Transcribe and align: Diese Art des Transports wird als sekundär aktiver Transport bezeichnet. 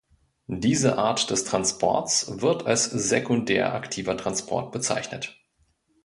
Diese 0.47 0.97
Art 0.97 1.29
des 1.29 1.43
Transports 1.45 2.41
wird 2.41 2.65
als 2.65 2.85
sekundär 2.85 3.75
aktiver 3.75 4.17
Transport 4.17 4.71
bezeichnet. 4.71 5.39